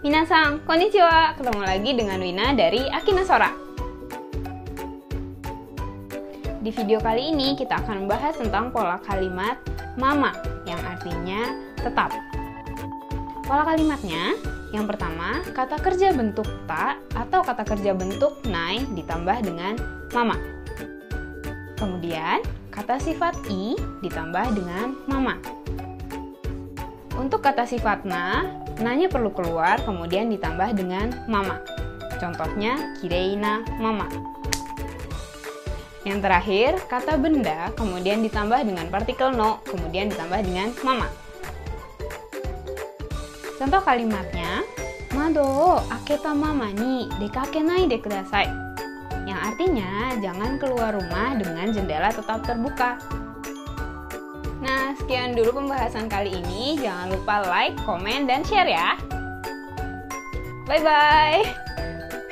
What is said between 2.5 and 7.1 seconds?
dari Akina Sora. Di video